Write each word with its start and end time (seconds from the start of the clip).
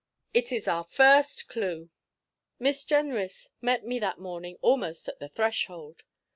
'IT 0.33 0.51
IS 0.51 0.67
OUR 0.67 0.83
FIRST 0.83 1.47
CLUE.' 1.47 1.91
Miss 2.57 2.83
Jenrys 2.85 3.51
met 3.61 3.85
me 3.85 3.99
that 3.99 4.17
morning 4.17 4.57
almost 4.63 5.07
at 5.07 5.19
the 5.19 5.29
threshold. 5.29 6.01